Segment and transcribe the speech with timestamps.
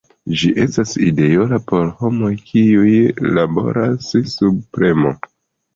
[0.43, 2.97] Ĝi estas ideala por homoj kiuj
[3.39, 5.19] laboras sub premo.